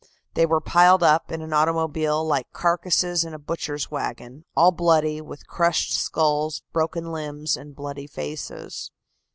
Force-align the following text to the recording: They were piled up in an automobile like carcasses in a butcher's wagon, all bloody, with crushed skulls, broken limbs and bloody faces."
They 0.33 0.47
were 0.47 0.59
piled 0.59 1.03
up 1.03 1.31
in 1.31 1.43
an 1.43 1.53
automobile 1.53 2.25
like 2.25 2.51
carcasses 2.53 3.23
in 3.23 3.35
a 3.35 3.37
butcher's 3.37 3.91
wagon, 3.91 4.45
all 4.57 4.71
bloody, 4.71 5.21
with 5.21 5.45
crushed 5.45 5.93
skulls, 5.93 6.63
broken 6.73 7.11
limbs 7.11 7.55
and 7.55 7.75
bloody 7.75 8.07
faces." 8.07 8.89